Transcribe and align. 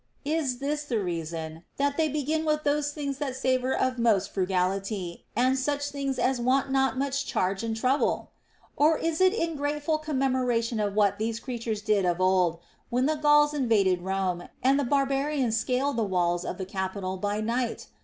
Is 0.25 0.57
this 0.57 0.83
the 0.85 0.97
reason, 0.99 1.63
that 1.77 1.95
they 1.95 2.09
begin 2.09 2.43
with 2.43 2.63
those 2.63 2.91
things 2.91 3.19
that 3.19 3.35
savor 3.35 3.71
of 3.71 3.99
most 3.99 4.33
frugality, 4.33 5.25
and 5.35 5.59
such 5.59 5.91
things 5.91 6.17
as 6.17 6.41
want 6.41 6.71
not 6.71 6.97
much 6.97 7.27
charge 7.27 7.61
and 7.63 7.77
trouble 7.77 8.31
\ 8.53 8.61
Or 8.75 8.97
is 8.97 9.21
it 9.21 9.31
in 9.31 9.55
grateful 9.55 9.99
com 9.99 10.17
256 10.19 10.69
THE 10.71 10.75
ROMAN 10.77 10.93
QUESTIONS. 10.95 10.95
memoration 10.95 10.95
of 10.95 10.95
what 10.95 11.19
these 11.19 11.39
creatures 11.39 11.81
did 11.83 12.05
of 12.05 12.19
old, 12.19 12.57
when 12.89 13.05
the 13.05 13.15
Gauls 13.21 13.53
invaded 13.53 14.01
Rome 14.01 14.49
and 14.63 14.79
the 14.79 14.85
barbarians 14.85 15.55
scaled 15.57 15.97
the 15.97 16.05
Avails 16.05 16.45
of 16.45 16.57
the 16.57 16.65
Capitol 16.65 17.17
by 17.17 17.39
night? 17.39 17.85